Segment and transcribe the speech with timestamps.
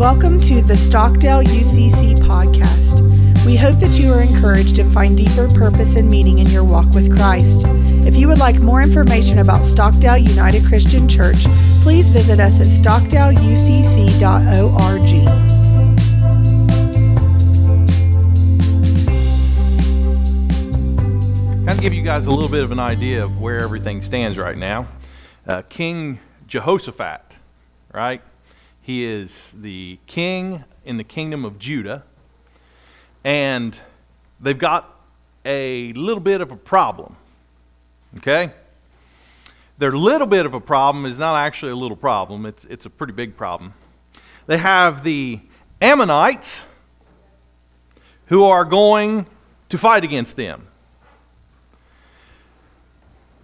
[0.00, 3.02] Welcome to the Stockdale UCC podcast.
[3.44, 6.94] We hope that you are encouraged and find deeper purpose and meaning in your walk
[6.94, 7.66] with Christ.
[8.06, 11.44] If you would like more information about Stockdale United Christian Church,
[11.82, 15.04] please visit us at stockdaleucc.org.
[21.66, 24.38] kind of give you guys a little bit of an idea of where everything stands
[24.38, 24.86] right now.
[25.46, 27.36] Uh, king Jehoshaphat,
[27.92, 28.22] right?
[28.82, 32.02] He is the king in the kingdom of Judah,
[33.24, 33.78] and
[34.40, 34.96] they've got
[35.44, 37.16] a little bit of a problem.
[38.18, 38.50] Okay?
[39.78, 42.90] Their little bit of a problem is not actually a little problem, it's, it's a
[42.90, 43.72] pretty big problem.
[44.46, 45.40] They have the
[45.80, 46.66] Ammonites
[48.26, 49.26] who are going
[49.68, 50.66] to fight against them.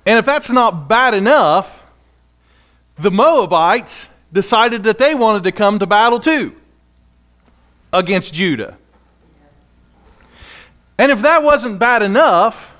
[0.04, 1.82] And if that's not bad enough,
[2.98, 6.54] the Moabites decided that they wanted to come to battle too
[7.92, 8.76] against Judah.
[10.98, 12.74] And if that wasn't bad enough,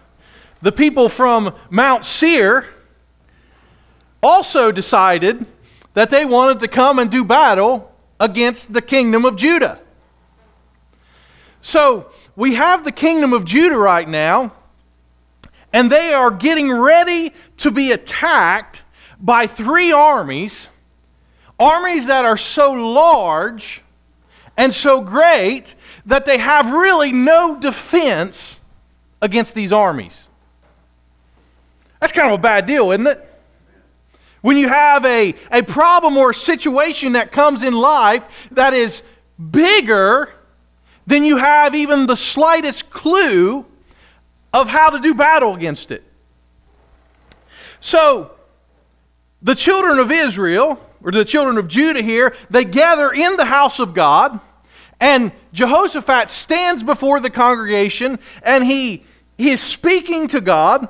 [0.62, 2.66] the people from Mount Seir
[4.22, 5.44] also decided
[5.94, 9.78] that they wanted to come and do battle against the kingdom of Judah.
[11.60, 14.52] So we have the kingdom of Judah right now
[15.72, 18.82] and they are getting ready to be attacked
[19.20, 20.68] by three armies,
[21.58, 23.82] armies that are so large
[24.56, 25.74] and so great
[26.06, 28.60] that they have really no defense
[29.20, 30.28] against these armies.
[32.00, 33.22] That's kind of a bad deal, isn't it?
[34.40, 39.02] When you have a, a problem or a situation that comes in life that is
[39.50, 40.32] bigger
[41.06, 43.64] than you have even the slightest clue
[44.52, 46.02] of how to do battle against it.
[47.80, 48.30] So,
[49.42, 53.78] the children of Israel, or the children of Judah here, they gather in the house
[53.78, 54.40] of God,
[55.00, 59.04] and Jehoshaphat stands before the congregation and he,
[59.38, 60.88] he is speaking to God.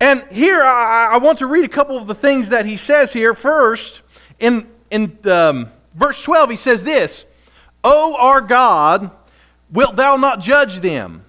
[0.00, 3.12] And here I, I want to read a couple of the things that he says
[3.12, 3.34] here.
[3.34, 4.02] First,
[4.38, 7.24] in, in um, verse 12, he says this
[7.82, 9.10] O our God,
[9.70, 11.24] wilt thou not judge them?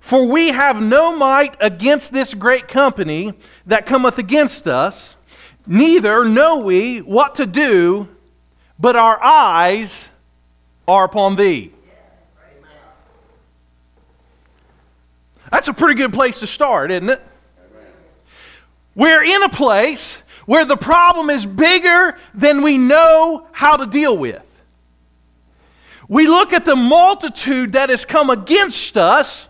[0.00, 3.32] For we have no might against this great company
[3.66, 5.16] that cometh against us,
[5.66, 8.08] neither know we what to do,
[8.78, 10.10] but our eyes
[10.86, 11.70] are upon thee.
[15.50, 17.22] That's a pretty good place to start, isn't it?
[18.96, 24.16] We're in a place where the problem is bigger than we know how to deal
[24.18, 24.42] with.
[26.08, 29.48] We look at the multitude that has come against us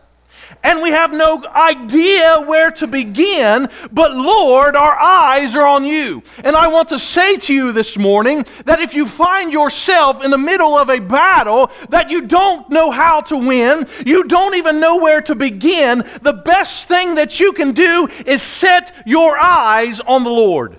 [0.64, 6.22] and we have no idea where to begin, but Lord, our eyes are on you.
[6.42, 10.30] And I want to say to you this morning that if you find yourself in
[10.30, 14.80] the middle of a battle that you don't know how to win, you don't even
[14.80, 20.00] know where to begin, the best thing that you can do is set your eyes
[20.00, 20.78] on the Lord.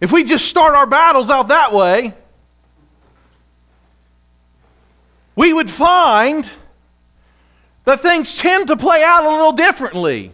[0.00, 2.14] If we just start our battles out that way,
[5.36, 6.50] we would find
[7.84, 10.32] that things tend to play out a little differently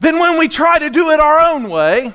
[0.00, 2.12] than when we try to do it our own way.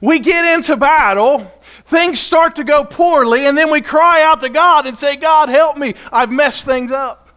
[0.00, 1.52] We get into battle,
[1.84, 5.48] things start to go poorly, and then we cry out to God and say, God,
[5.48, 7.28] help me, I've messed things up.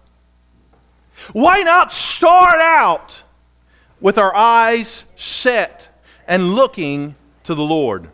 [1.32, 3.24] Why not start out
[4.00, 5.90] with our eyes set
[6.28, 8.10] and looking to the Lord?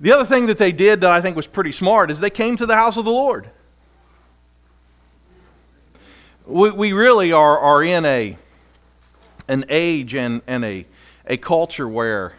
[0.00, 2.56] The other thing that they did that I think was pretty smart is they came
[2.56, 3.50] to the house of the Lord.
[6.46, 8.38] We, we really are, are in a,
[9.46, 10.86] an age and, and a,
[11.26, 12.32] a culture where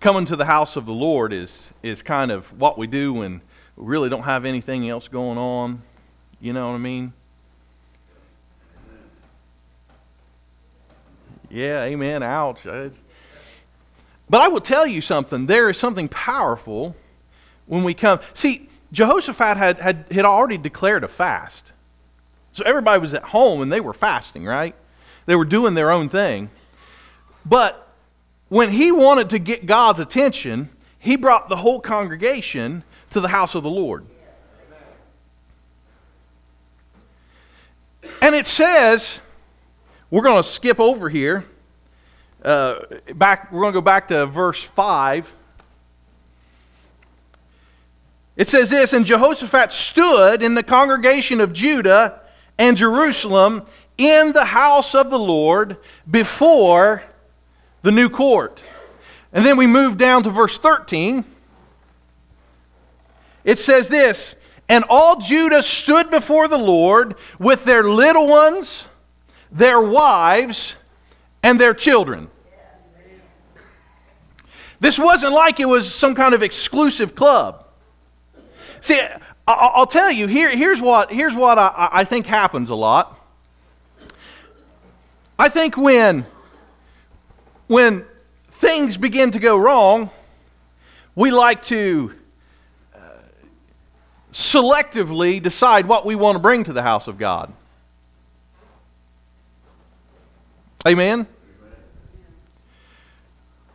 [0.00, 3.40] coming to the house of the Lord is, is kind of what we do when
[3.76, 5.80] we really don't have anything else going on.
[6.40, 7.12] You know what I mean?
[11.50, 12.24] Yeah, amen.
[12.24, 12.66] Ouch.
[12.66, 13.02] It's,
[14.30, 15.46] but I will tell you something.
[15.46, 16.94] There is something powerful
[17.66, 18.20] when we come.
[18.34, 21.72] See, Jehoshaphat had, had, had already declared a fast.
[22.52, 24.74] So everybody was at home and they were fasting, right?
[25.26, 26.50] They were doing their own thing.
[27.44, 27.86] But
[28.48, 33.54] when he wanted to get God's attention, he brought the whole congregation to the house
[33.54, 34.04] of the Lord.
[38.20, 39.20] And it says,
[40.10, 41.44] we're going to skip over here
[42.44, 45.34] uh, back, we're going to go back to verse 5.
[48.36, 52.20] It says this And Jehoshaphat stood in the congregation of Judah
[52.56, 53.66] and Jerusalem
[53.98, 55.76] in the house of the Lord
[56.08, 57.02] before
[57.82, 58.64] the new court.
[59.32, 61.24] And then we move down to verse 13.
[63.44, 64.36] It says this
[64.68, 68.88] And all Judah stood before the Lord with their little ones,
[69.50, 70.76] their wives,
[71.42, 72.28] and their children.
[74.80, 77.64] This wasn't like it was some kind of exclusive club.
[78.80, 79.00] See,
[79.46, 83.18] I'll tell you, here, here's what, here's what I, I think happens a lot.
[85.38, 86.26] I think when,
[87.66, 88.04] when
[88.50, 90.10] things begin to go wrong,
[91.16, 92.12] we like to
[92.94, 92.98] uh,
[94.32, 97.52] selectively decide what we want to bring to the house of God.
[100.88, 101.26] Amen?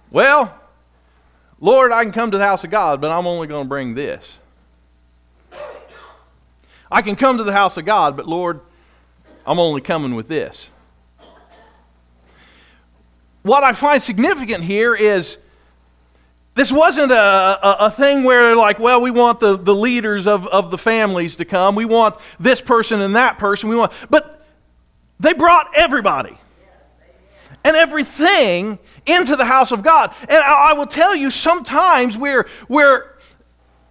[0.10, 0.51] Well,
[1.60, 3.94] Lord, I can come to the house of God, but I'm only going to bring
[3.94, 4.39] this.
[6.92, 8.62] I can come to the house of God, but Lord,
[9.45, 10.71] I'm only coming with this.
[13.44, 15.38] What I find significant here is
[16.56, 20.48] this wasn't a, a, a, thing where, like, well, we want the, the leaders of,
[20.48, 21.75] of the families to come.
[21.75, 23.69] We want this person and that person.
[23.69, 24.44] We want, but
[25.19, 26.38] they brought everybody
[27.63, 30.13] and everything into the house of God.
[30.21, 33.06] And I, will tell you, sometimes we're, we're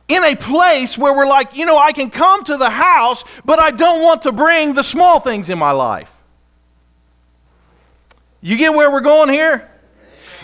[0.09, 3.59] in a place where we're like, you know, I can come to the house, but
[3.59, 6.13] I don't want to bring the small things in my life.
[8.41, 9.69] You get where we're going here?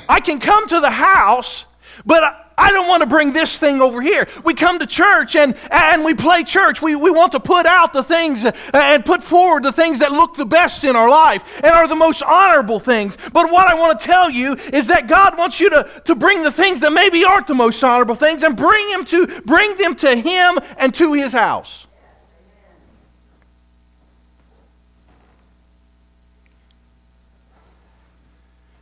[0.08, 1.66] I can come to the house,
[2.06, 4.26] but I don't want to bring this thing over here.
[4.44, 6.82] We come to church and, and we play church.
[6.82, 10.34] We, we want to put out the things and put forward the things that look
[10.34, 13.16] the best in our life and are the most honorable things.
[13.32, 16.42] But what I want to tell you is that God wants you to, to bring
[16.42, 19.94] the things that maybe aren't the most honorable things and bring, him to, bring them
[19.94, 21.86] to Him and to His house.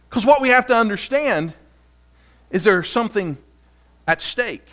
[0.09, 1.53] Because what we have to understand
[2.51, 3.37] is there's something
[4.07, 4.67] at stake.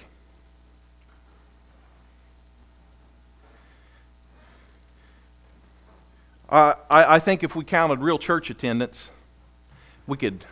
[6.50, 9.10] I, I think if we counted real church attendance,
[10.06, 10.46] we could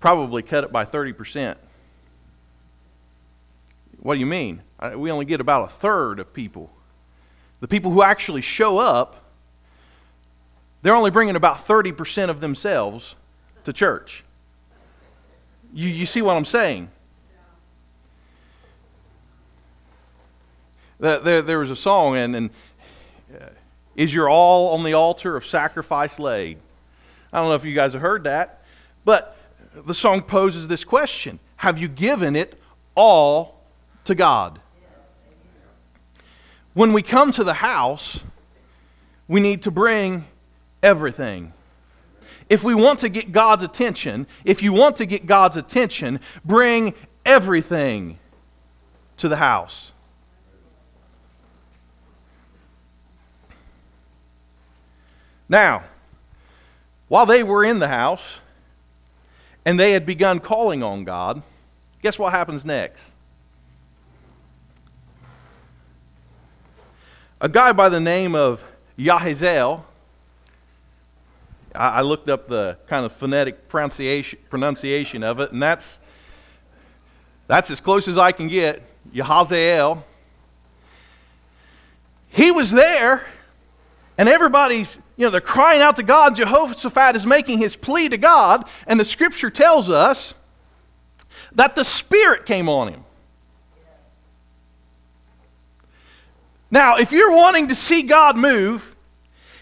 [0.00, 1.56] probably cut it by 30%.
[4.00, 4.60] What do you mean?
[4.96, 6.70] We only get about a third of people.
[7.60, 9.22] The people who actually show up,
[10.82, 13.14] they're only bringing about 30% of themselves
[13.64, 14.24] to church.
[15.74, 16.88] You, you see what I'm saying?
[21.04, 22.50] There, there was a song, and, and
[23.38, 23.48] uh,
[23.94, 26.56] is your all on the altar of sacrifice laid?
[27.30, 28.62] I don't know if you guys have heard that,
[29.04, 29.36] but
[29.84, 32.58] the song poses this question Have you given it
[32.94, 33.60] all
[34.06, 34.58] to God?
[36.72, 38.24] When we come to the house,
[39.28, 40.24] we need to bring
[40.82, 41.52] everything.
[42.48, 46.94] If we want to get God's attention, if you want to get God's attention, bring
[47.26, 48.18] everything
[49.18, 49.92] to the house.
[55.48, 55.84] Now,
[57.08, 58.40] while they were in the house
[59.64, 61.42] and they had begun calling on God,
[62.02, 63.12] guess what happens next?
[67.40, 68.64] A guy by the name of
[68.98, 69.82] Yahaziel,
[71.74, 75.98] I looked up the kind of phonetic pronunciation, of it, and that's,
[77.48, 78.80] that's as close as I can get.
[79.12, 80.02] Yahaziel.
[82.30, 83.26] He was there
[84.16, 86.36] and everybody's, you know, they're crying out to God.
[86.36, 88.64] Jehoshaphat is making his plea to God.
[88.86, 90.34] And the scripture tells us
[91.52, 93.04] that the Spirit came on him.
[96.70, 98.94] Now, if you're wanting to see God move,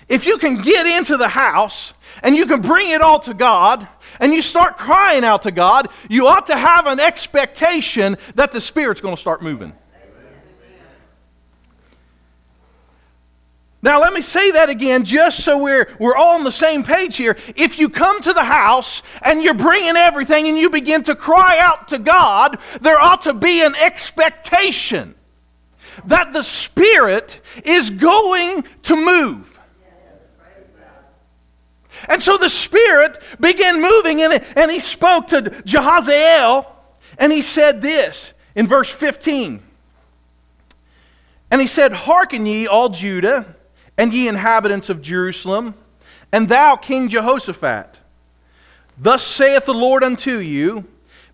[0.08, 3.86] if you can get into the house and you can bring it all to God
[4.20, 8.60] and you start crying out to God, you ought to have an expectation that the
[8.60, 9.72] Spirit's going to start moving.
[13.84, 17.16] Now, let me say that again just so we're, we're all on the same page
[17.16, 17.36] here.
[17.56, 21.58] If you come to the house and you're bringing everything and you begin to cry
[21.58, 25.16] out to God, there ought to be an expectation
[26.04, 29.58] that the Spirit is going to move.
[32.08, 36.66] And so the Spirit began moving, and, and he spoke to Jehaziel,
[37.18, 39.60] and he said this in verse 15.
[41.50, 43.56] And he said, Hearken ye, all Judah
[43.96, 45.74] and ye inhabitants of Jerusalem,
[46.32, 48.00] and thou, King Jehoshaphat.
[48.98, 50.86] Thus saith the Lord unto you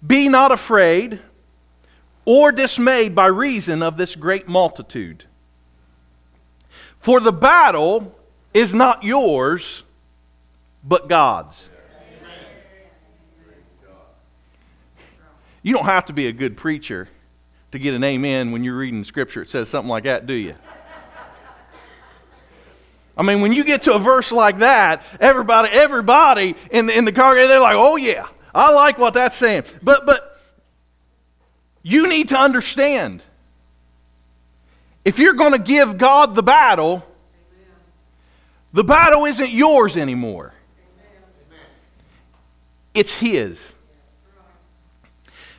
[0.07, 1.21] Be not afraid
[2.25, 5.25] or dismayed by reason of this great multitude.
[7.01, 8.15] For the battle
[8.53, 9.83] is not yours,
[10.85, 11.71] but God's.
[15.63, 17.09] You don't have to be a good preacher
[17.73, 19.43] to get an amen when you're reading scripture.
[19.43, 20.55] It says something like that, do you?
[23.19, 27.05] I mean, when you get to a verse like that, everybody, everybody in the, in
[27.05, 29.65] the congregation, they're like, oh yeah, I like what that's saying.
[29.83, 30.41] But, but
[31.83, 33.25] you need to understand
[35.05, 37.05] if you're going to give God the battle,
[38.73, 40.55] the battle isn't yours anymore,
[42.95, 43.75] it's His.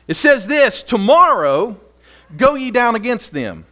[0.08, 1.78] It says this Tomorrow
[2.36, 3.66] go ye down against them.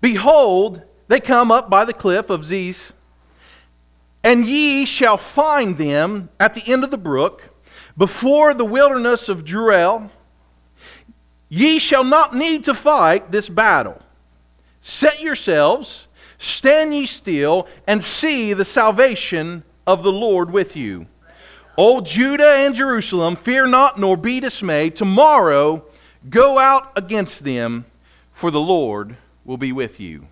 [0.00, 2.94] Behold, they come up by the cliff of Ziz
[4.24, 7.50] and ye shall find them at the end of the brook,
[7.96, 10.10] before the wilderness of Jeruel.
[11.48, 14.00] Ye shall not need to fight this battle.
[14.80, 21.06] Set yourselves, stand ye still, and see the salvation of the Lord with you.
[21.76, 24.96] O Judah and Jerusalem, fear not nor be dismayed.
[24.96, 25.84] Tomorrow
[26.28, 27.84] go out against them,
[28.32, 30.26] for the Lord will be with you.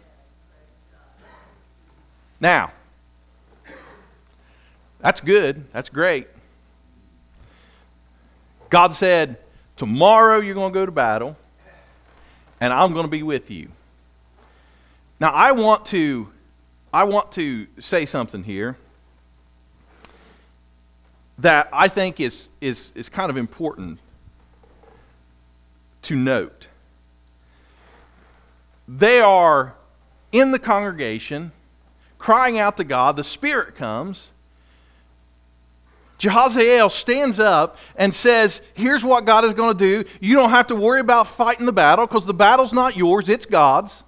[2.41, 2.73] Now,
[5.00, 5.64] that's good.
[5.73, 6.28] That's great.
[8.69, 9.37] God said,
[9.76, 11.38] Tomorrow you're going to go to battle,
[12.61, 13.69] and I'm going to be with you.
[15.19, 16.30] Now, I want to,
[16.92, 18.76] I want to say something here
[21.38, 24.00] that I think is, is, is kind of important
[26.02, 26.69] to note.
[28.87, 29.75] They are
[30.30, 31.52] in the congregation
[32.19, 33.16] crying out to God.
[33.16, 34.33] The Spirit comes
[36.21, 40.09] Jehaziel stands up and says, Here's what God is going to do.
[40.21, 43.47] You don't have to worry about fighting the battle because the battle's not yours, it's
[43.47, 44.05] God's.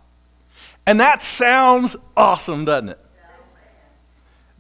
[0.87, 2.99] And that sounds awesome, doesn't it?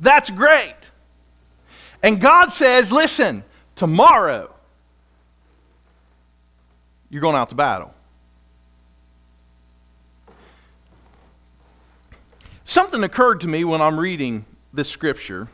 [0.00, 0.74] That's great.
[2.02, 3.44] And God says, Listen,
[3.76, 4.50] tomorrow
[7.10, 7.92] you're going out to battle.
[12.64, 15.48] Something occurred to me when I'm reading this scripture.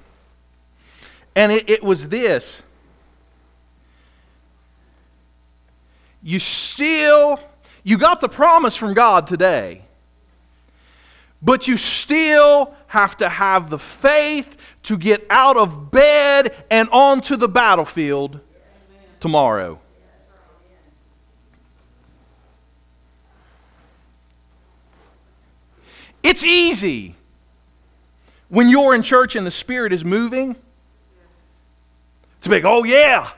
[1.39, 2.65] And it, it was this
[6.21, 7.39] you still,
[7.85, 9.83] you got the promise from God today,
[11.41, 17.37] but you still have to have the faith to get out of bed and onto
[17.37, 18.41] the battlefield
[19.21, 19.79] tomorrow.
[26.25, 27.15] It's easy
[28.49, 30.57] when you're in church and the Spirit is moving
[32.47, 33.31] be like, oh yeah,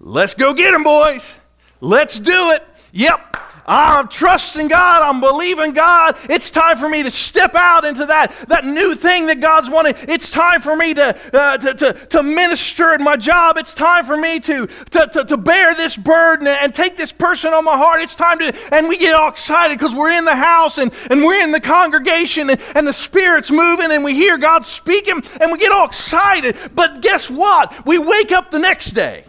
[0.00, 1.36] let's go get them, boys.
[1.80, 2.62] Let's do it.
[2.92, 3.25] Yep,
[3.66, 5.02] I'm trusting God.
[5.02, 6.16] I'm believing God.
[6.30, 9.94] It's time for me to step out into that, that new thing that God's wanting.
[10.08, 13.56] It's time for me to, uh, to, to, to, minister at my job.
[13.56, 17.52] It's time for me to, to, to, to bear this burden and take this person
[17.52, 18.00] on my heart.
[18.00, 21.24] It's time to, and we get all excited because we're in the house and, and
[21.24, 25.52] we're in the congregation and, and the Spirit's moving and we hear God speaking and
[25.52, 26.56] we get all excited.
[26.74, 27.86] But guess what?
[27.86, 29.24] We wake up the next day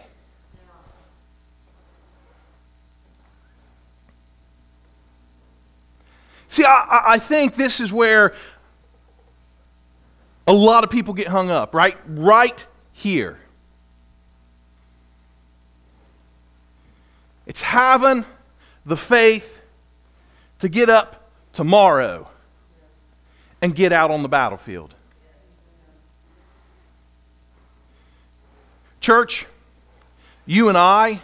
[6.48, 8.34] See, I, I think this is where
[10.46, 11.96] a lot of people get hung up, right?
[12.06, 13.38] Right here.
[17.46, 18.24] It's having
[18.84, 19.60] the faith
[20.60, 22.28] to get up tomorrow
[23.60, 24.94] and get out on the battlefield.
[29.00, 29.46] Church,
[30.46, 31.20] you and I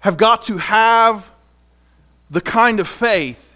[0.00, 1.30] have got to have
[2.28, 3.51] the kind of faith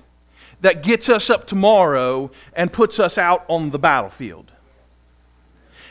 [0.66, 4.50] that gets us up tomorrow and puts us out on the battlefield.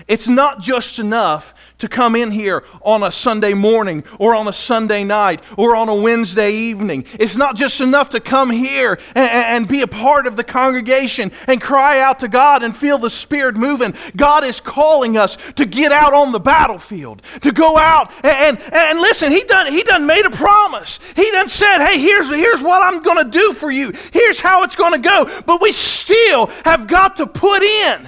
[0.08, 4.54] It's not just enough to come in here on a Sunday morning or on a
[4.54, 7.06] Sunday night or on a Wednesday evening.
[7.20, 11.32] It's not just enough to come here and, and, be a part of the congregation
[11.48, 13.94] and cry out to God and feel the Spirit moving.
[14.16, 18.74] God is calling us to get out on the battlefield, to go out and, and,
[18.74, 21.00] and listen, he done, he done made a promise.
[21.16, 23.92] He done said, hey, here's, here's what I'm going to do for you.
[24.14, 25.30] Here's how it's going to go.
[25.46, 28.08] But we still have got to put in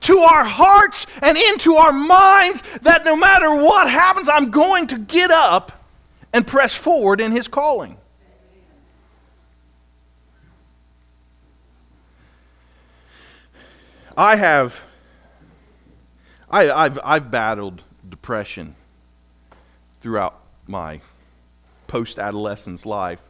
[0.00, 4.98] to our hearts and into our minds that no matter what happens, I'm going to
[4.98, 5.72] get up
[6.32, 7.96] and press forward in His calling.
[14.16, 14.82] I have,
[16.50, 18.74] I, have I've battled depression
[20.00, 21.00] throughout my
[21.86, 23.22] post adolescence life.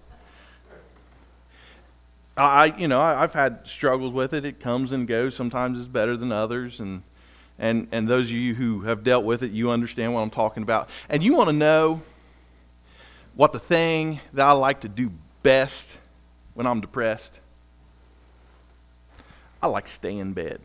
[2.39, 4.45] I, you know, I, have had struggles with it.
[4.45, 5.35] It comes and goes.
[5.35, 7.03] Sometimes it's better than others, and
[7.59, 10.63] And, and those of you who have dealt with it, you understand what I'm talking
[10.63, 10.89] about.
[11.09, 12.03] And you want to know
[13.35, 15.11] what the thing that I like to do
[15.43, 15.99] best
[16.55, 17.41] when I'm depressed?
[19.61, 20.61] I like stay in bed.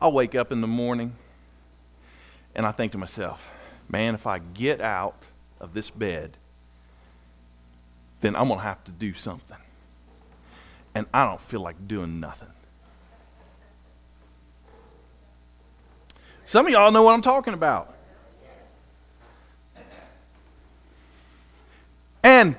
[0.00, 1.14] I'll wake up in the morning
[2.54, 3.50] and I think to myself,
[3.88, 5.16] man, if I get out
[5.60, 6.36] of this bed,
[8.22, 9.56] then I'm going to have to do something.
[10.94, 12.48] And I don't feel like doing nothing.
[16.44, 17.94] Some of y'all know what I'm talking about.
[22.22, 22.56] And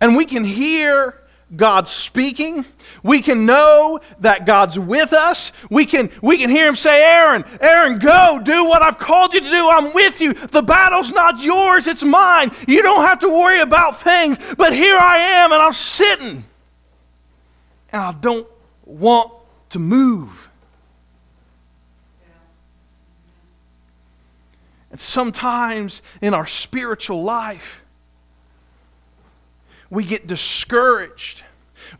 [0.00, 1.21] and we can hear
[1.54, 2.64] God speaking.
[3.02, 5.52] We can know that God's with us.
[5.70, 9.40] We can, we can hear Him say, Aaron, Aaron, go, do what I've called you
[9.40, 9.68] to do.
[9.70, 10.32] I'm with you.
[10.32, 12.52] The battle's not yours, it's mine.
[12.66, 14.38] You don't have to worry about things.
[14.56, 16.44] But here I am, and I'm sitting,
[17.92, 18.46] and I don't
[18.84, 19.32] want
[19.70, 20.48] to move.
[24.90, 27.81] And sometimes in our spiritual life,
[29.92, 31.44] we get discouraged.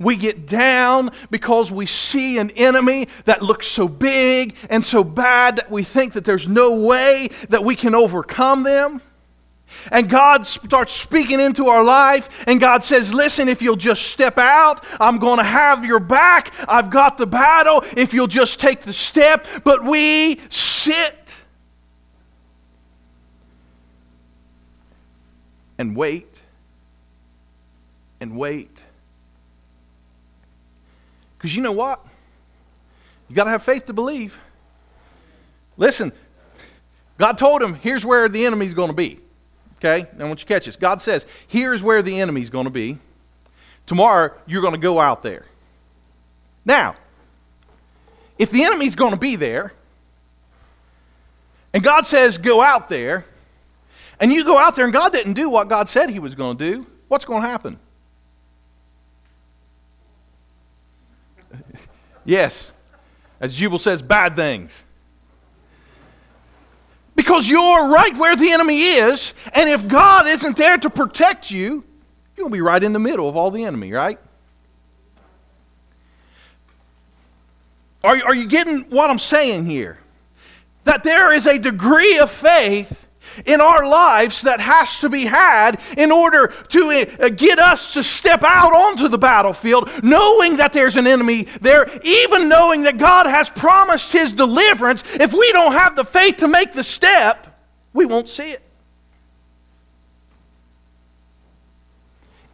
[0.01, 5.57] We get down because we see an enemy that looks so big and so bad
[5.57, 9.03] that we think that there's no way that we can overcome them.
[9.91, 14.39] And God starts speaking into our life, and God says, Listen, if you'll just step
[14.39, 16.53] out, I'm going to have your back.
[16.69, 19.47] I've got the battle if you'll just take the step.
[19.65, 21.37] But we sit
[25.79, 26.32] and wait
[28.23, 28.71] and wait.
[31.37, 32.01] Because you know what?
[33.29, 34.41] You got to have faith to believe.
[35.77, 36.13] Listen,
[37.19, 39.19] God told him, here's where the enemy's going to be.
[39.79, 40.07] Okay?
[40.19, 40.77] I want you catch this.
[40.77, 42.97] God says, here's where the enemy's going to be.
[43.87, 45.45] Tomorrow, you're going to go out there.
[46.65, 46.95] Now,
[48.39, 49.73] if the enemy's going to be there,
[51.75, 53.25] and God says, go out there,
[54.21, 56.57] and you go out there and God didn't do what God said he was going
[56.57, 57.79] to do, what's going to happen?
[62.25, 62.73] Yes.
[63.41, 64.83] As Jubal says, bad things.
[67.15, 71.85] Because you're right where the enemy is, and if God isn't there to protect you,
[72.37, 74.19] you'll be right in the middle of all the enemy, right?
[78.05, 79.99] Are, are you getting what I'm saying here?
[80.85, 83.07] That there is a degree of faith
[83.47, 88.03] in our lives that has to be had in order to uh, get us to
[88.03, 93.27] step out onto the battlefield, knowing that there's an enemy there, even knowing that God
[93.27, 95.05] has promised his deliverance.
[95.15, 97.47] If we don't have the faith to make the step,
[97.93, 98.63] we won't see it.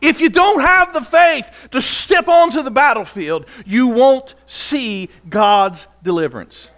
[0.00, 5.88] If you don't have the faith to step onto the battlefield, you won't see God's
[6.02, 6.70] deliverance.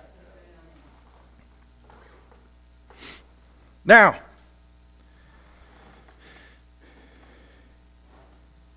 [3.84, 4.16] Now,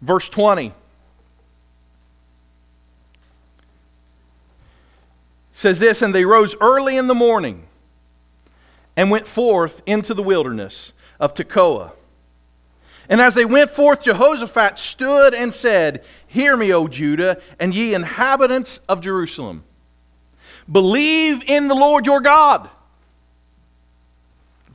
[0.02, 0.74] verse 20
[5.54, 7.64] says this And they rose early in the morning
[8.96, 11.92] and went forth into the wilderness of Tekoa.
[13.10, 17.94] And as they went forth, Jehoshaphat stood and said, Hear me, O Judah, and ye
[17.94, 19.64] inhabitants of Jerusalem.
[20.72, 22.70] Believe in the Lord your God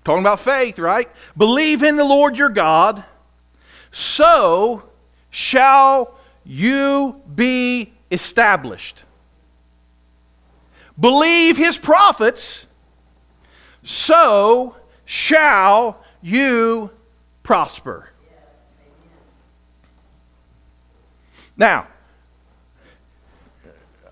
[0.04, 1.08] Talking about faith, right?
[1.37, 3.04] Believe in the Lord your God,
[3.90, 4.82] so
[5.30, 9.04] shall you be established.
[10.98, 12.66] Believe his prophets,
[13.82, 16.90] so shall you
[17.42, 18.08] prosper.
[21.56, 21.87] Now,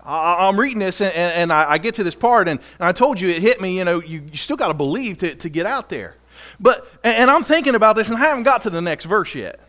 [0.07, 2.93] I, am reading this and, and I, I, get to this part, and, and, I
[2.93, 3.77] told you it hit me.
[3.77, 6.15] You know, you, you still got to believe to, to get out there.
[6.59, 9.59] But, and I'm thinking about this, and I haven't got to the next verse yet.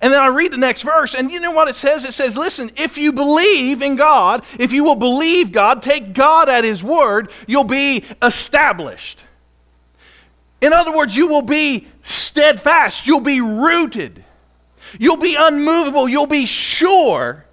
[0.00, 2.04] And then I read the next verse, and you know what it says?
[2.04, 6.48] It says, Listen, if you believe in God, if you will believe God, take God
[6.48, 9.24] at His word, you'll be established.
[10.60, 14.24] In other words, you will be steadfast, you'll be rooted,
[14.98, 17.44] you'll be unmovable, you'll be sure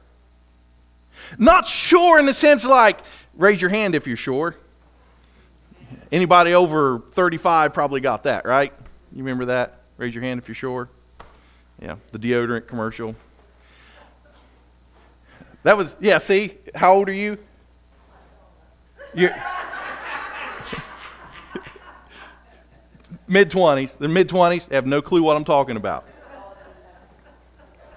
[1.38, 3.00] not sure in the sense like,
[3.36, 4.56] raise your hand if you're sure.
[6.12, 8.73] Anybody over 35 probably got that, right?
[9.12, 9.80] You remember that?
[9.97, 10.89] Raise your hand if you're sure.
[11.82, 13.15] Yeah, the deodorant commercial.
[15.63, 16.54] That was, yeah, see?
[16.76, 17.38] How old are you?
[19.13, 19.36] You're
[23.28, 23.97] mid 20s.
[23.97, 24.69] They're mid 20s.
[24.69, 26.06] They have no clue what I'm talking about.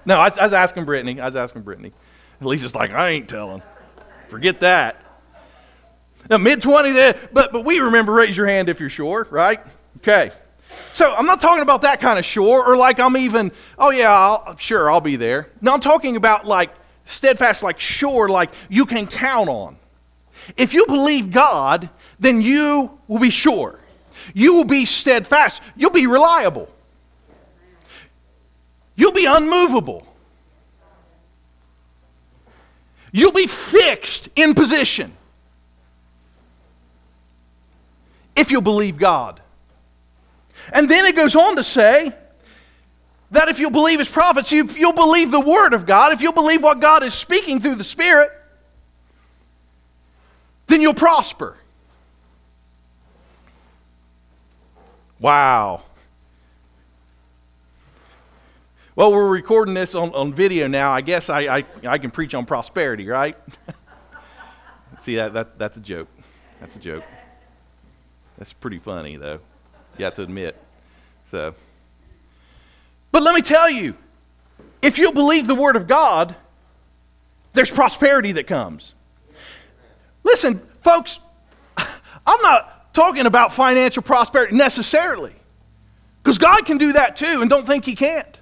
[0.05, 1.19] No, I, I was asking Brittany.
[1.19, 1.91] I was asking Brittany.
[2.41, 3.61] Lisa's like, I ain't telling.
[4.27, 5.03] Forget that.
[6.29, 9.59] Now, mid 20s, but, but we remember raise your hand if you're sure, right?
[9.97, 10.31] Okay.
[10.93, 14.11] So I'm not talking about that kind of sure or like I'm even, oh yeah,
[14.11, 15.49] I'll, sure, I'll be there.
[15.61, 16.73] No, I'm talking about like
[17.05, 19.77] steadfast, like sure, like you can count on.
[20.57, 23.79] If you believe God, then you will be sure.
[24.33, 25.61] You will be steadfast.
[25.75, 26.69] You'll be reliable.
[28.95, 30.05] You'll be unmovable.
[33.11, 35.13] You'll be fixed in position
[38.35, 39.39] if you'll believe God.
[40.71, 42.13] And then it goes on to say
[43.31, 46.33] that if you'll believe his prophets, if you'll believe the word of God, if you'll
[46.33, 48.31] believe what God is speaking through the Spirit,
[50.67, 51.57] then you'll prosper.
[55.19, 55.83] Wow.
[59.01, 60.91] Well, we're recording this on, on video now.
[60.91, 63.35] I guess I, I, I can preach on prosperity, right?
[64.99, 66.07] See, that, that, that's a joke.
[66.59, 67.03] That's a joke.
[68.37, 69.39] That's pretty funny, though.
[69.97, 70.55] You have to admit.
[71.31, 71.55] So,
[73.11, 73.95] but let me tell you,
[74.83, 76.35] if you believe the Word of God,
[77.53, 78.93] there's prosperity that comes.
[80.23, 81.19] Listen, folks,
[81.75, 85.33] I'm not talking about financial prosperity necessarily,
[86.21, 88.37] because God can do that too, and don't think He can't.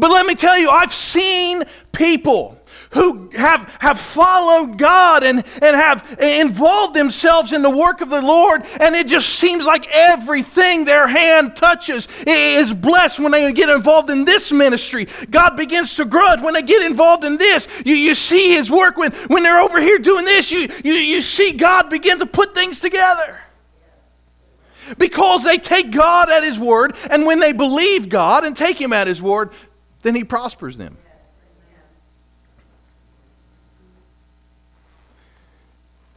[0.00, 2.56] But let me tell you, I've seen people
[2.92, 8.22] who have, have followed God and, and have involved themselves in the work of the
[8.22, 13.68] Lord, and it just seems like everything their hand touches is blessed when they get
[13.68, 15.06] involved in this ministry.
[15.30, 17.68] God begins to grow when they get involved in this.
[17.84, 20.50] You, you see His work when, when they're over here doing this.
[20.50, 23.38] You, you, you see God begin to put things together
[24.98, 28.94] because they take God at His word, and when they believe God and take Him
[28.94, 29.50] at His word,
[30.02, 30.96] then He prospers them.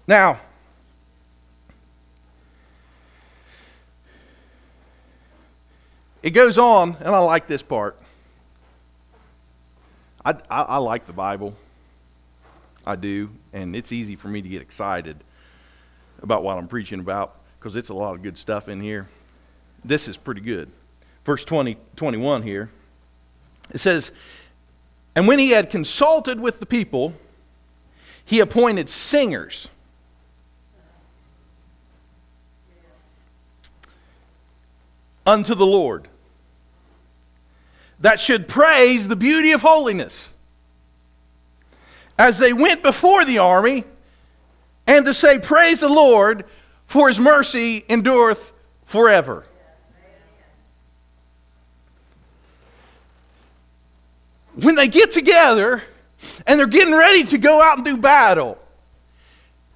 [0.07, 0.39] Now,
[6.21, 7.97] it goes on, and I like this part.
[10.25, 11.55] I, I, I, like the Bible.
[12.85, 15.17] I do, and it's easy for me to get excited
[16.21, 19.07] about what I'm preaching about because it's a lot of good stuff in here.
[19.85, 20.69] This is pretty good.
[21.23, 22.69] Verse 20, 21 here.
[23.71, 24.11] It says,
[25.15, 27.13] And when he had consulted with the people,
[28.25, 29.69] he appointed singers
[35.25, 36.07] unto the Lord
[37.99, 40.29] that should praise the beauty of holiness
[42.17, 43.85] as they went before the army
[44.85, 46.45] and to say, Praise the Lord,
[46.85, 48.51] for his mercy endureth
[48.85, 49.45] forever.
[54.55, 55.83] When they get together
[56.45, 58.57] and they're getting ready to go out and do battle,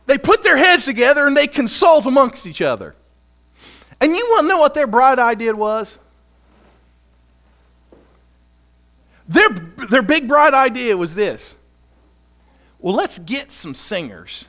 [0.06, 2.96] they put their heads together and they consult amongst each other.
[4.00, 5.98] And you want to know what their bright idea was?
[9.28, 11.56] Their, their big bright idea was this
[12.80, 14.46] well, let's get some singers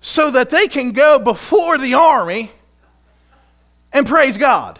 [0.00, 2.52] so that they can go before the army
[3.92, 4.78] and praise God.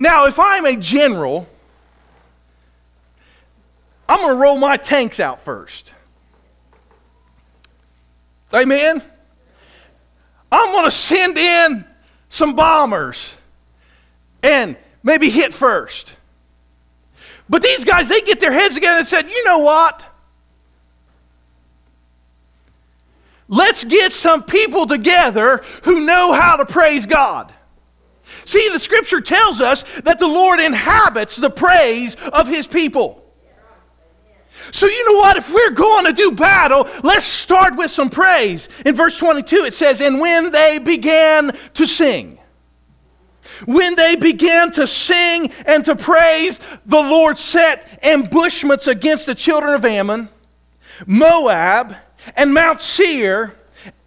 [0.00, 1.46] Now, if I'm a general,
[4.08, 5.92] I'm going to roll my tanks out first.
[8.52, 9.02] Amen?
[10.50, 11.84] I'm going to send in
[12.30, 13.36] some bombers
[14.42, 16.16] and maybe hit first.
[17.48, 20.08] But these guys, they get their heads together and said, you know what?
[23.48, 27.52] Let's get some people together who know how to praise God.
[28.44, 33.24] See, the scripture tells us that the Lord inhabits the praise of his people.
[34.72, 35.36] So, you know what?
[35.36, 38.68] If we're going to do battle, let's start with some praise.
[38.84, 42.38] In verse 22, it says, And when they began to sing,
[43.64, 49.74] when they began to sing and to praise, the Lord set ambushments against the children
[49.74, 50.28] of Ammon,
[51.06, 51.96] Moab,
[52.36, 53.56] and Mount Seir,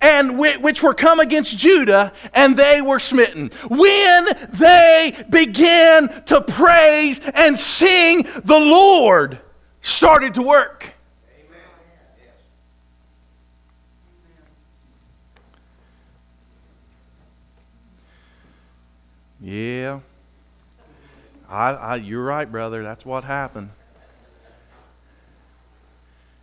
[0.04, 3.50] and which were come against Judah, and they were smitten.
[3.70, 9.40] When they began to praise and sing, the Lord
[9.82, 10.90] started to work.
[19.42, 20.00] Yeah.
[21.50, 22.82] I, I, you're right, brother.
[22.82, 23.70] That's what happened.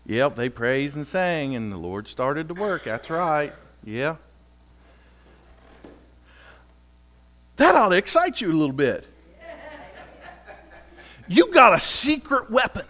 [0.06, 2.84] Yep, they praised and sang, and the Lord started to work.
[2.84, 3.52] That's right.
[3.84, 4.16] Yeah.
[7.56, 9.06] That ought to excite you a little bit.
[11.28, 12.84] You got a secret weapon.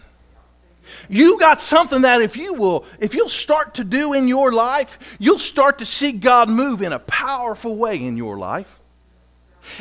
[1.10, 5.18] you got something that if you will, if you'll start to do in your life,
[5.18, 8.79] you'll start to see God move in a powerful way in your life.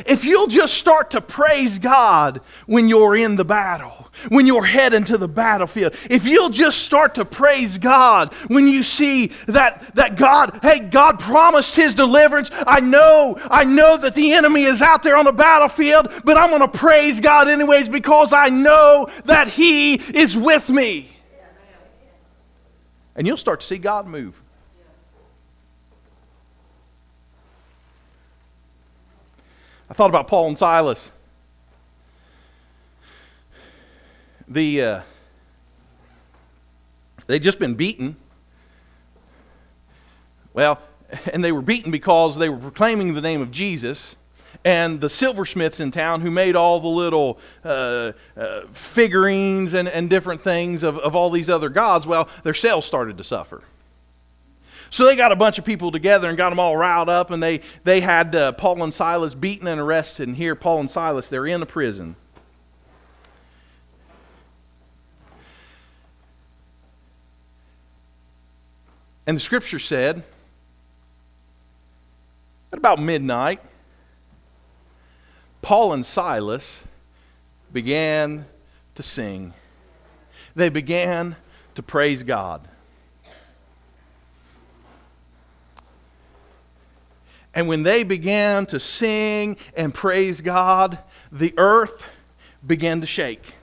[0.06, 5.04] If you'll just start to praise God when you're in the battle, when you're heading
[5.04, 10.16] to the battlefield, if you'll just start to praise God when you see that, that
[10.16, 12.50] God, hey, God promised His deliverance.
[12.52, 16.50] I know, I know that the enemy is out there on the battlefield, but I'm
[16.50, 21.10] going to praise God anyways because I know that He is with me.
[23.16, 24.40] And you'll start to see God move.
[29.90, 31.10] I thought about Paul and Silas.
[34.46, 35.00] The uh,
[37.26, 38.14] they'd just been beaten.
[40.54, 40.80] Well,
[41.32, 44.14] and they were beaten because they were proclaiming the name of Jesus.
[44.64, 50.10] And the silversmiths in town who made all the little uh, uh, figurines and, and
[50.10, 53.62] different things of, of all these other gods, well, their sales started to suffer.
[54.90, 57.40] So they got a bunch of people together and got them all riled up, and
[57.40, 60.26] they, they had uh, Paul and Silas beaten and arrested.
[60.26, 62.16] And here, Paul and Silas, they're in a prison.
[69.28, 70.24] And the scripture said,
[72.72, 73.60] at about midnight,
[75.62, 76.82] Paul and Silas
[77.72, 78.46] began
[78.96, 79.52] to sing.
[80.56, 81.36] They began
[81.76, 82.66] to praise God.
[87.54, 90.98] And when they began to sing and praise God,
[91.32, 92.06] the earth
[92.66, 93.54] began to shake.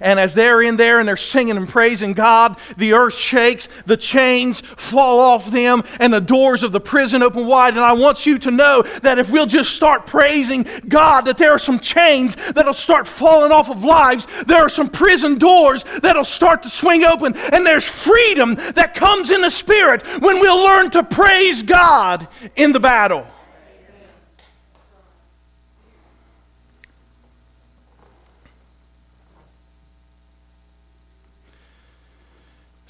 [0.00, 3.96] And as they're in there and they're singing and praising God, the earth shakes, the
[3.96, 7.74] chains fall off them, and the doors of the prison open wide.
[7.74, 11.52] And I want you to know that if we'll just start praising God, that there
[11.52, 14.26] are some chains that'll start falling off of lives.
[14.44, 19.30] There are some prison doors that'll start to swing open, and there's freedom that comes
[19.30, 23.26] in the Spirit when we'll learn to praise God in the battle.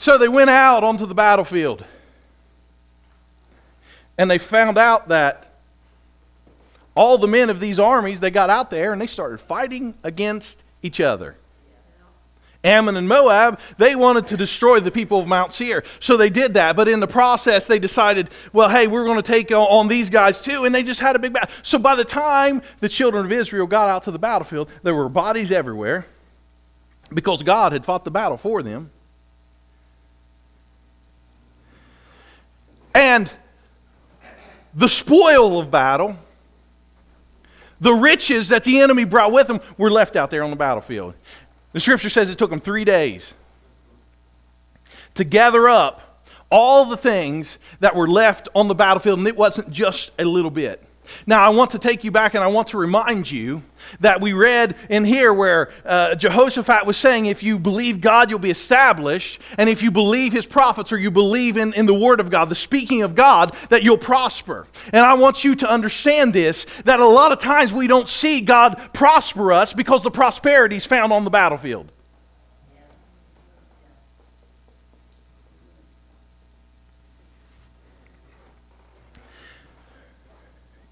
[0.03, 1.85] So they went out onto the battlefield.
[4.19, 5.47] And they found out that
[6.97, 10.61] all the men of these armies, they got out there and they started fighting against
[10.83, 11.37] each other.
[12.65, 15.85] Ammon and Moab, they wanted to destroy the people of Mount Seir.
[16.01, 16.75] So they did that.
[16.75, 20.43] But in the process, they decided, well, hey, we're going to take on these guys
[20.43, 20.65] too.
[20.65, 21.55] And they just had a big battle.
[21.63, 25.09] So by the time the children of Israel got out to the battlefield, there were
[25.09, 26.07] bodies everywhere
[27.15, 28.91] because God had fought the battle for them.
[33.13, 33.31] And
[34.73, 36.17] the spoil of battle,
[37.79, 41.13] the riches that the enemy brought with them, were left out there on the battlefield.
[41.75, 43.35] The scripture says it took them three days
[45.15, 49.71] to gather up all the things that were left on the battlefield, and it wasn't
[49.71, 50.83] just a little bit.
[51.27, 53.63] Now, I want to take you back and I want to remind you
[54.01, 58.39] that we read in here where uh, Jehoshaphat was saying, if you believe God, you'll
[58.39, 59.41] be established.
[59.59, 62.49] And if you believe his prophets or you believe in, in the word of God,
[62.49, 64.67] the speaking of God, that you'll prosper.
[64.93, 68.41] And I want you to understand this that a lot of times we don't see
[68.41, 71.91] God prosper us because the prosperity is found on the battlefield.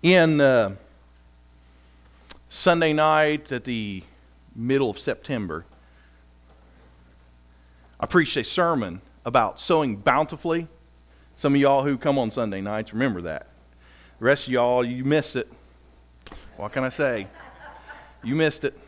[0.03, 0.75] In uh,
[2.49, 4.03] Sunday night at the
[4.57, 5.65] middle of September,
[7.99, 10.67] I preached a sermon about sowing bountifully.
[11.37, 13.47] Some of y'all who come on Sunday nights remember that.
[14.19, 15.49] The rest of y'all, you missed it.
[16.57, 17.27] What can I say?
[18.23, 18.79] You missed it.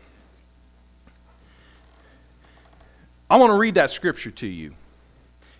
[3.29, 4.73] I want to read that scripture to you.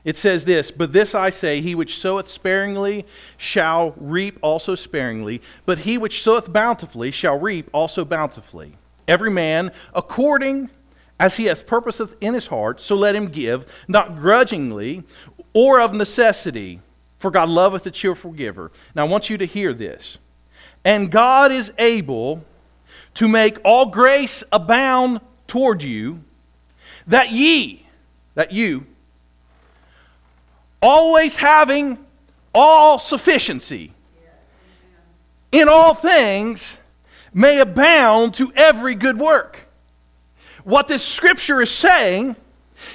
[0.05, 3.05] It says this, But this I say, he which soweth sparingly
[3.37, 8.73] shall reap also sparingly, but he which soweth bountifully shall reap also bountifully.
[9.07, 10.69] Every man according
[11.19, 15.03] as he hath purposeth in his heart, so let him give, not grudgingly
[15.53, 16.79] or of necessity,
[17.19, 18.71] for God loveth a cheerful giver.
[18.95, 20.17] Now I want you to hear this.
[20.83, 22.43] And God is able
[23.13, 26.19] to make all grace abound toward you,
[27.07, 27.85] that ye,
[28.35, 28.85] that you,
[30.83, 31.97] always having
[32.53, 33.93] all sufficiency
[35.51, 36.77] in all things
[37.33, 39.59] may abound to every good work.
[40.63, 42.35] What this scripture is saying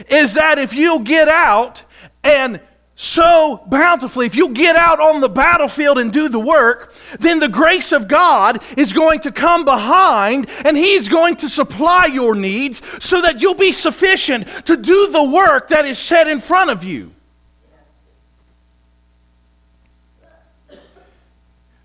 [0.08, 1.82] is that if you'll get out
[2.22, 2.60] and
[2.94, 7.48] sow bountifully, if you get out on the battlefield and do the work, then the
[7.48, 12.82] grace of God is going to come behind and He's going to supply your needs
[13.02, 16.84] so that you'll be sufficient to do the work that is set in front of
[16.84, 17.12] you.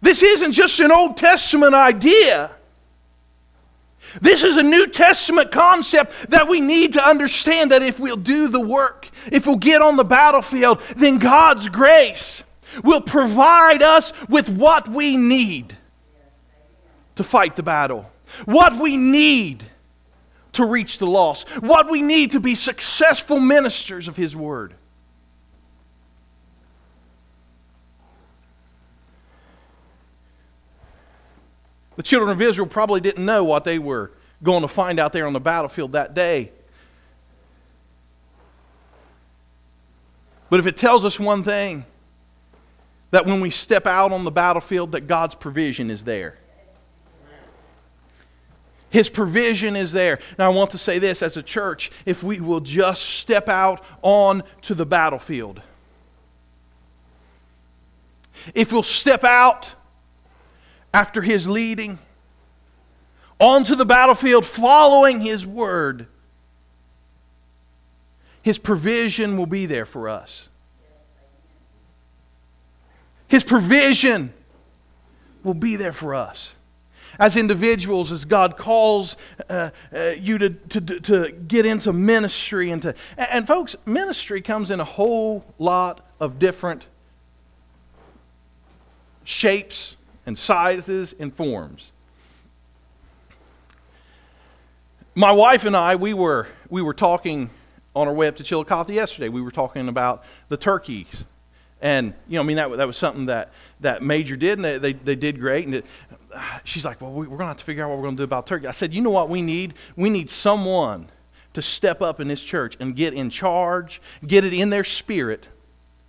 [0.03, 2.51] This isn't just an Old Testament idea.
[4.19, 8.49] This is a New Testament concept that we need to understand that if we'll do
[8.49, 12.43] the work, if we'll get on the battlefield, then God's grace
[12.83, 15.77] will provide us with what we need
[17.15, 18.11] to fight the battle,
[18.43, 19.63] what we need
[20.51, 24.73] to reach the lost, what we need to be successful ministers of His Word.
[31.95, 35.27] The children of Israel probably didn't know what they were going to find out there
[35.27, 36.51] on the battlefield that day.
[40.49, 41.85] But if it tells us one thing,
[43.11, 46.35] that when we step out on the battlefield that God's provision is there.
[48.89, 50.19] His provision is there.
[50.37, 53.83] Now I want to say this as a church, if we will just step out
[54.01, 55.61] on to the battlefield.
[58.53, 59.73] If we'll step out
[60.93, 61.97] after his leading,
[63.39, 66.05] onto the battlefield following his word,
[68.43, 70.49] his provision will be there for us.
[73.27, 74.31] His provision
[75.43, 76.53] will be there for us.
[77.19, 79.17] As individuals, as God calls
[79.49, 84.71] uh, uh, you to, to, to get into ministry, and, to, and folks, ministry comes
[84.71, 86.85] in a whole lot of different
[89.23, 91.91] shapes and sizes and forms.
[95.15, 97.49] My wife and I, we were, we were talking
[97.95, 99.29] on our way up to Chillicothe yesterday.
[99.29, 101.23] We were talking about the turkeys.
[101.81, 104.77] And, you know, I mean, that, that was something that, that Major did, and they,
[104.77, 105.65] they, they did great.
[105.65, 105.85] And it,
[106.63, 108.21] she's like, well, we, we're going to have to figure out what we're going to
[108.21, 108.65] do about turkey.
[108.65, 109.73] I said, you know what we need?
[109.95, 111.09] We need someone
[111.53, 115.45] to step up in this church and get in charge, get it in their spirit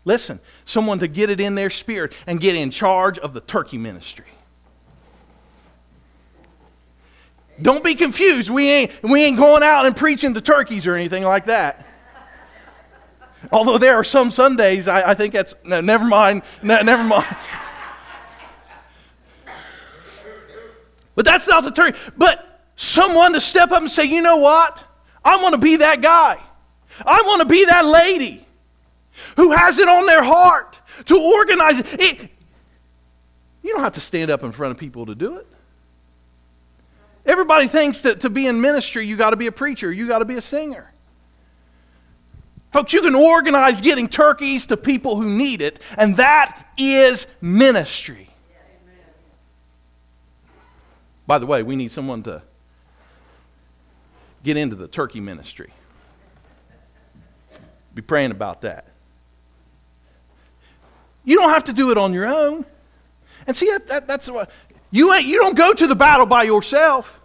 [0.05, 3.79] Listen, someone to get it in their spirit and get in charge of the turkey
[3.79, 4.27] ministry.
[7.61, 8.51] Don't be confused.
[8.51, 11.87] We ain't, we ain't going out and preaching to turkeys or anything like that.
[13.53, 17.37] Although there are some Sundays, I, I think that's, no, never mind, no, never mind.
[21.15, 21.99] But that's not the turkey.
[22.17, 24.83] But someone to step up and say, you know what?
[25.25, 26.41] I want to be that guy.
[27.07, 28.44] I want to be that lady
[29.37, 32.01] who has it on their heart to organize it.
[32.01, 32.31] it.
[33.63, 35.47] You don't have to stand up in front of people to do it.
[37.27, 40.19] Everybody thinks that to be in ministry, you got to be a preacher, you got
[40.19, 40.91] to be a singer.
[42.73, 48.29] Folks, you can organize getting turkeys to people who need it, and that is ministry.
[51.27, 52.43] By the way, we need someone to
[54.43, 55.71] get into the turkey ministry.
[57.95, 58.87] Be praying about that.
[61.25, 62.65] You don't have to do it on your own.
[63.47, 64.51] And see, that, that, that's what
[64.91, 67.21] you ain't, you don't go to the battle by yourself.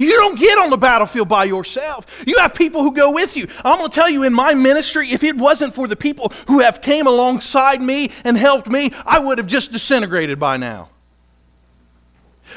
[0.00, 2.06] You don't get on the battlefield by yourself.
[2.26, 3.46] You have people who go with you.
[3.62, 6.60] I'm going to tell you in my ministry, if it wasn't for the people who
[6.60, 10.88] have came alongside me and helped me, I would have just disintegrated by now.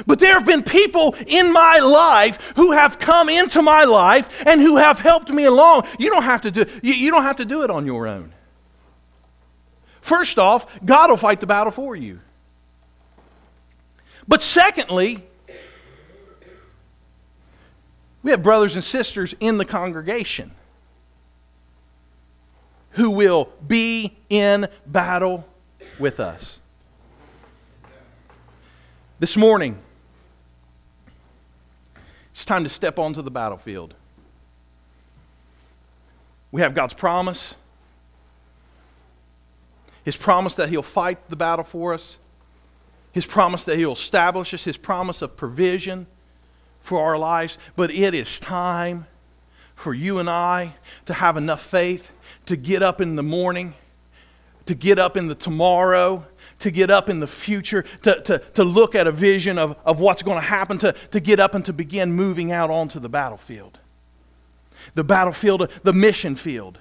[0.08, 4.62] But there have been people in my life who have come into my life and
[4.62, 5.86] who have helped me along.
[6.00, 8.32] You don't have to do, you, you don't have to do it on your own.
[10.04, 12.20] First off, God will fight the battle for you.
[14.28, 15.24] But secondly,
[18.22, 20.52] we have brothers and sisters in the congregation
[22.92, 25.48] who will be in battle
[25.98, 26.60] with us.
[29.20, 29.78] This morning,
[32.34, 33.94] it's time to step onto the battlefield.
[36.52, 37.56] We have God's promise.
[40.04, 42.18] His promise that He'll fight the battle for us,
[43.12, 46.08] His promise that He'll establish us, His promise of provision
[46.82, 47.58] for our lives.
[47.76, 49.06] But it is time
[49.76, 50.74] for you and I
[51.06, 52.12] to have enough faith
[52.46, 53.74] to get up in the morning,
[54.66, 56.26] to get up in the tomorrow,
[56.60, 60.00] to get up in the future, to, to, to look at a vision of, of
[60.00, 63.10] what's going to happen, to, to get up and to begin moving out onto the
[63.10, 63.80] battlefield.
[64.96, 66.80] The battlefield, the mission field.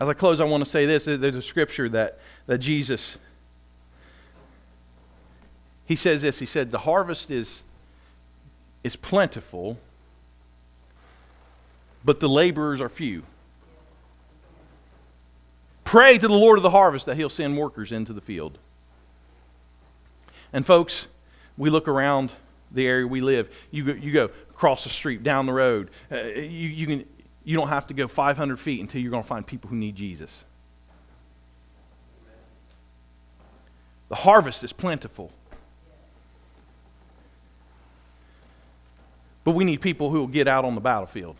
[0.00, 1.04] As I close, I want to say this.
[1.04, 3.18] There's a scripture that, that Jesus,
[5.86, 6.38] he says this.
[6.38, 7.62] He said, the harvest is,
[8.82, 9.78] is plentiful,
[12.02, 13.24] but the laborers are few.
[15.84, 18.56] Pray to the Lord of the harvest that he'll send workers into the field.
[20.52, 21.08] And folks,
[21.58, 22.32] we look around
[22.72, 23.50] the area we live.
[23.70, 25.90] You go, you go across the street, down the road.
[26.10, 27.06] Uh, you, you, can,
[27.50, 29.96] you don't have to go 500 feet until you're going to find people who need
[29.96, 30.44] Jesus.
[34.08, 35.32] The harvest is plentiful.
[39.42, 41.34] But we need people who will get out on the battlefield.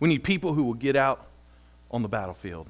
[0.00, 1.24] We need people who will get out
[1.92, 2.66] on the battlefield.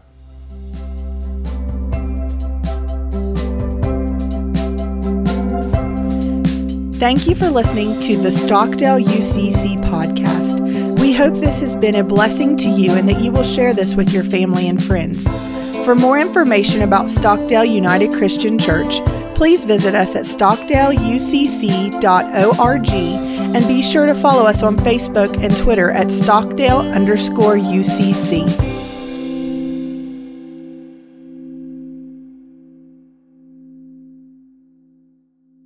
[7.03, 10.61] Thank you for listening to the Stockdale UCC podcast.
[11.01, 13.97] We hope this has been a blessing to you and that you will share this
[13.97, 15.27] with your family and friends.
[15.85, 22.89] For more information about Stockdale United Christian Church, please visit us at stockdaleucc.org
[23.57, 28.72] and be sure to follow us on Facebook and Twitter at Stockdale underscore UCC.